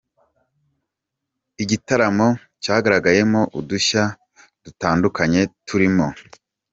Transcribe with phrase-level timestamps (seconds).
[1.63, 2.27] Igitaramo
[2.63, 4.03] cyagaragayemo udushya
[4.63, 6.07] dutandukanye turimo:.